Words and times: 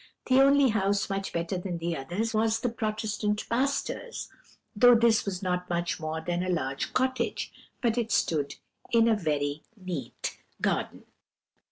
The 0.25 0.41
only 0.41 0.69
house 0.69 1.11
much 1.11 1.31
better 1.31 1.59
than 1.59 1.77
the 1.77 1.95
others 1.95 2.33
was 2.33 2.61
the 2.61 2.69
Protestant 2.69 3.47
pastor's, 3.47 4.29
though 4.75 4.95
this 4.95 5.25
was 5.25 5.43
not 5.43 5.69
much 5.69 5.99
more 5.99 6.19
than 6.21 6.41
a 6.41 6.49
large 6.49 6.91
cottage, 6.91 7.51
but 7.83 7.99
it 7.99 8.11
stood 8.11 8.55
in 8.91 9.07
a 9.07 9.15
very 9.15 9.61
neat 9.77 10.39
garden. 10.59 11.03